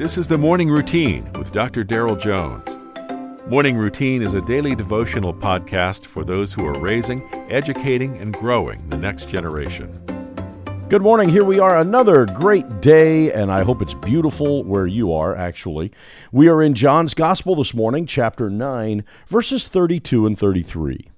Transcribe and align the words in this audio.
This 0.00 0.16
is 0.16 0.26
the 0.26 0.38
Morning 0.38 0.70
Routine 0.70 1.30
with 1.34 1.52
Dr. 1.52 1.84
Darrell 1.84 2.16
Jones. 2.16 2.78
Morning 3.48 3.76
Routine 3.76 4.22
is 4.22 4.32
a 4.32 4.40
daily 4.40 4.74
devotional 4.74 5.34
podcast 5.34 6.06
for 6.06 6.24
those 6.24 6.54
who 6.54 6.64
are 6.64 6.78
raising, 6.78 7.22
educating, 7.50 8.16
and 8.16 8.32
growing 8.32 8.88
the 8.88 8.96
next 8.96 9.28
generation. 9.28 9.92
Good 10.88 11.02
morning. 11.02 11.28
Here 11.28 11.44
we 11.44 11.58
are, 11.58 11.76
another 11.78 12.24
great 12.24 12.80
day, 12.80 13.30
and 13.30 13.52
I 13.52 13.62
hope 13.62 13.82
it's 13.82 13.92
beautiful 13.92 14.64
where 14.64 14.86
you 14.86 15.12
are, 15.12 15.36
actually. 15.36 15.92
We 16.32 16.48
are 16.48 16.62
in 16.62 16.72
John's 16.72 17.12
Gospel 17.12 17.54
this 17.54 17.74
morning, 17.74 18.06
chapter 18.06 18.48
9, 18.48 19.04
verses 19.28 19.68
32 19.68 20.24
and 20.26 20.38
33. 20.38 21.10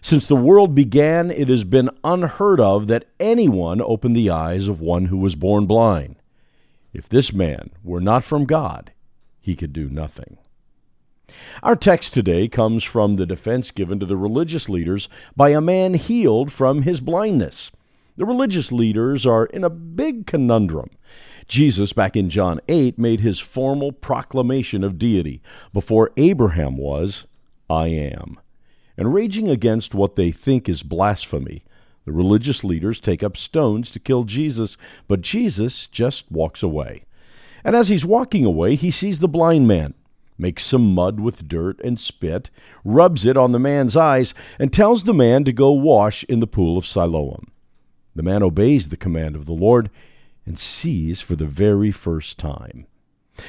Since 0.00 0.26
the 0.26 0.36
world 0.36 0.76
began, 0.76 1.32
it 1.32 1.48
has 1.48 1.64
been 1.64 1.90
unheard 2.04 2.60
of 2.60 2.86
that 2.86 3.06
anyone 3.18 3.82
opened 3.82 4.14
the 4.14 4.30
eyes 4.30 4.68
of 4.68 4.80
one 4.80 5.06
who 5.06 5.18
was 5.18 5.34
born 5.34 5.66
blind. 5.66 6.14
If 6.92 7.08
this 7.08 7.32
man 7.32 7.70
were 7.82 8.00
not 8.00 8.24
from 8.24 8.44
God, 8.44 8.92
he 9.40 9.56
could 9.56 9.72
do 9.72 9.88
nothing. 9.88 10.38
Our 11.62 11.76
text 11.76 12.12
today 12.12 12.48
comes 12.48 12.84
from 12.84 13.16
the 13.16 13.26
defense 13.26 13.70
given 13.70 13.98
to 14.00 14.06
the 14.06 14.16
religious 14.16 14.68
leaders 14.68 15.08
by 15.34 15.50
a 15.50 15.60
man 15.60 15.94
healed 15.94 16.52
from 16.52 16.82
his 16.82 17.00
blindness. 17.00 17.70
The 18.16 18.26
religious 18.26 18.70
leaders 18.70 19.24
are 19.24 19.46
in 19.46 19.64
a 19.64 19.70
big 19.70 20.26
conundrum. 20.26 20.90
Jesus, 21.48 21.92
back 21.92 22.16
in 22.16 22.28
John 22.28 22.60
8, 22.68 22.98
made 22.98 23.20
his 23.20 23.40
formal 23.40 23.92
proclamation 23.92 24.84
of 24.84 24.98
deity. 24.98 25.40
Before 25.72 26.10
Abraham 26.16 26.76
was, 26.76 27.26
I 27.70 27.88
am. 27.88 28.38
And 28.96 29.14
raging 29.14 29.48
against 29.48 29.94
what 29.94 30.16
they 30.16 30.30
think 30.30 30.68
is 30.68 30.82
blasphemy, 30.82 31.64
the 32.04 32.12
religious 32.12 32.64
leaders 32.64 33.00
take 33.00 33.22
up 33.22 33.36
stones 33.36 33.90
to 33.90 34.00
kill 34.00 34.24
Jesus, 34.24 34.76
but 35.06 35.20
Jesus 35.20 35.86
just 35.86 36.30
walks 36.30 36.62
away. 36.62 37.04
And 37.64 37.76
as 37.76 37.88
he's 37.88 38.04
walking 38.04 38.44
away, 38.44 38.74
he 38.74 38.90
sees 38.90 39.20
the 39.20 39.28
blind 39.28 39.68
man, 39.68 39.94
makes 40.36 40.64
some 40.64 40.94
mud 40.94 41.20
with 41.20 41.46
dirt 41.46 41.80
and 41.84 41.98
spit, 41.98 42.50
rubs 42.84 43.24
it 43.24 43.36
on 43.36 43.52
the 43.52 43.60
man's 43.60 43.96
eyes, 43.96 44.34
and 44.58 44.72
tells 44.72 45.04
the 45.04 45.14
man 45.14 45.44
to 45.44 45.52
go 45.52 45.70
wash 45.70 46.24
in 46.24 46.40
the 46.40 46.46
pool 46.46 46.76
of 46.76 46.86
Siloam. 46.86 47.52
The 48.14 48.22
man 48.22 48.42
obeys 48.42 48.88
the 48.88 48.96
command 48.96 49.36
of 49.36 49.46
the 49.46 49.52
Lord 49.52 49.90
and 50.44 50.58
sees 50.58 51.20
for 51.20 51.36
the 51.36 51.46
very 51.46 51.90
first 51.90 52.38
time. 52.38 52.86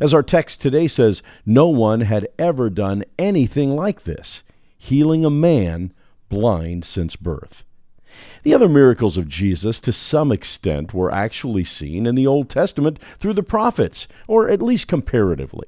As 0.00 0.14
our 0.14 0.22
text 0.22 0.60
today 0.60 0.88
says, 0.88 1.22
no 1.44 1.68
one 1.68 2.02
had 2.02 2.28
ever 2.38 2.70
done 2.70 3.04
anything 3.18 3.74
like 3.74 4.04
this, 4.04 4.42
healing 4.78 5.24
a 5.24 5.30
man 5.30 5.92
blind 6.28 6.84
since 6.84 7.16
birth. 7.16 7.64
The 8.42 8.54
other 8.54 8.68
miracles 8.68 9.16
of 9.16 9.28
Jesus, 9.28 9.80
to 9.80 9.92
some 9.92 10.30
extent, 10.30 10.94
were 10.94 11.12
actually 11.12 11.64
seen 11.64 12.06
in 12.06 12.14
the 12.14 12.26
Old 12.26 12.48
Testament 12.48 12.98
through 13.18 13.34
the 13.34 13.42
prophets, 13.42 14.06
or 14.28 14.48
at 14.48 14.62
least 14.62 14.88
comparatively. 14.88 15.66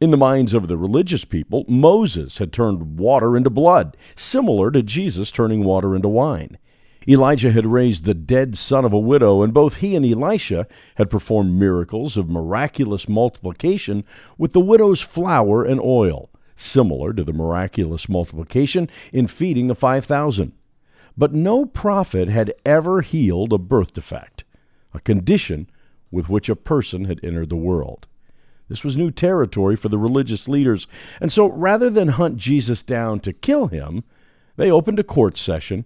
In 0.00 0.10
the 0.10 0.16
minds 0.16 0.52
of 0.52 0.68
the 0.68 0.76
religious 0.76 1.24
people, 1.24 1.64
Moses 1.68 2.38
had 2.38 2.52
turned 2.52 2.98
water 2.98 3.36
into 3.36 3.50
blood, 3.50 3.96
similar 4.16 4.70
to 4.70 4.82
Jesus 4.82 5.30
turning 5.30 5.64
water 5.64 5.94
into 5.94 6.08
wine. 6.08 6.58
Elijah 7.08 7.50
had 7.50 7.66
raised 7.66 8.04
the 8.04 8.14
dead 8.14 8.56
son 8.56 8.84
of 8.84 8.92
a 8.92 8.98
widow, 8.98 9.42
and 9.42 9.52
both 9.52 9.76
he 9.76 9.96
and 9.96 10.04
Elisha 10.06 10.66
had 10.96 11.10
performed 11.10 11.58
miracles 11.58 12.16
of 12.16 12.28
miraculous 12.28 13.08
multiplication 13.08 14.04
with 14.38 14.52
the 14.52 14.60
widow's 14.60 15.00
flour 15.00 15.64
and 15.64 15.80
oil, 15.80 16.30
similar 16.54 17.12
to 17.12 17.24
the 17.24 17.32
miraculous 17.32 18.08
multiplication 18.08 18.88
in 19.12 19.26
feeding 19.26 19.66
the 19.66 19.74
5,000. 19.74 20.52
But 21.16 21.34
no 21.34 21.66
prophet 21.66 22.28
had 22.28 22.54
ever 22.64 23.02
healed 23.02 23.52
a 23.52 23.58
birth 23.58 23.92
defect, 23.92 24.44
a 24.94 25.00
condition 25.00 25.68
with 26.10 26.28
which 26.28 26.48
a 26.48 26.56
person 26.56 27.04
had 27.04 27.20
entered 27.22 27.50
the 27.50 27.56
world. 27.56 28.06
This 28.68 28.84
was 28.84 28.96
new 28.96 29.10
territory 29.10 29.76
for 29.76 29.88
the 29.88 29.98
religious 29.98 30.48
leaders, 30.48 30.86
and 31.20 31.30
so 31.30 31.46
rather 31.46 31.90
than 31.90 32.08
hunt 32.08 32.36
Jesus 32.38 32.82
down 32.82 33.20
to 33.20 33.32
kill 33.32 33.66
him, 33.66 34.04
they 34.56 34.70
opened 34.70 34.98
a 34.98 35.04
court 35.04 35.36
session 35.36 35.84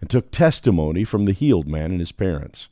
and 0.00 0.08
took 0.08 0.30
testimony 0.30 1.02
from 1.02 1.24
the 1.24 1.32
healed 1.32 1.66
man 1.66 1.90
and 1.90 2.00
his 2.00 2.12
parents. 2.12 2.68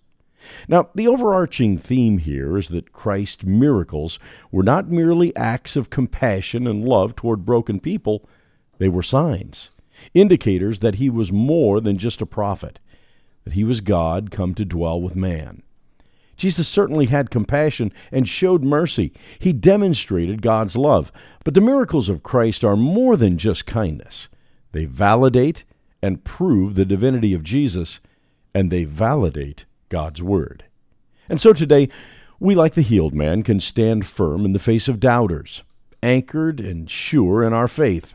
Now, 0.68 0.90
the 0.94 1.08
overarching 1.08 1.78
theme 1.78 2.18
here 2.18 2.56
is 2.56 2.68
that 2.68 2.92
Christ's 2.92 3.44
miracles 3.44 4.20
were 4.52 4.62
not 4.62 4.88
merely 4.88 5.34
acts 5.34 5.74
of 5.74 5.90
compassion 5.90 6.68
and 6.68 6.84
love 6.84 7.16
toward 7.16 7.44
broken 7.44 7.80
people, 7.80 8.28
they 8.78 8.88
were 8.88 9.02
signs 9.02 9.70
indicators 10.14 10.80
that 10.80 10.96
he 10.96 11.10
was 11.10 11.32
more 11.32 11.80
than 11.80 11.98
just 11.98 12.22
a 12.22 12.26
prophet, 12.26 12.78
that 13.44 13.54
he 13.54 13.64
was 13.64 13.80
God 13.80 14.30
come 14.30 14.54
to 14.54 14.64
dwell 14.64 15.00
with 15.00 15.16
man. 15.16 15.62
Jesus 16.36 16.68
certainly 16.68 17.06
had 17.06 17.30
compassion 17.30 17.92
and 18.12 18.28
showed 18.28 18.62
mercy. 18.62 19.12
He 19.38 19.52
demonstrated 19.52 20.42
God's 20.42 20.76
love. 20.76 21.10
But 21.44 21.54
the 21.54 21.60
miracles 21.60 22.08
of 22.08 22.22
Christ 22.22 22.62
are 22.62 22.76
more 22.76 23.16
than 23.16 23.38
just 23.38 23.64
kindness. 23.66 24.28
They 24.72 24.84
validate 24.84 25.64
and 26.02 26.24
prove 26.24 26.74
the 26.74 26.84
divinity 26.84 27.32
of 27.32 27.42
Jesus, 27.42 28.00
and 28.54 28.70
they 28.70 28.84
validate 28.84 29.64
God's 29.88 30.22
Word. 30.22 30.64
And 31.28 31.40
so 31.40 31.52
today, 31.52 31.88
we, 32.38 32.54
like 32.54 32.74
the 32.74 32.82
healed 32.82 33.14
man, 33.14 33.42
can 33.42 33.60
stand 33.60 34.06
firm 34.06 34.44
in 34.44 34.52
the 34.52 34.58
face 34.58 34.88
of 34.88 35.00
doubters, 35.00 35.62
anchored 36.02 36.60
and 36.60 36.90
sure 36.90 37.42
in 37.42 37.54
our 37.54 37.68
faith. 37.68 38.14